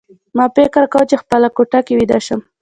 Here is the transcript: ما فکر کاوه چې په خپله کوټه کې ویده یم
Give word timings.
ما 0.37 0.45
فکر 0.57 0.83
کاوه 0.93 1.07
چې 1.09 1.15
په 1.17 1.21
خپله 1.23 1.47
کوټه 1.57 1.79
کې 1.85 1.93
ویده 1.99 2.17
یم 2.27 2.41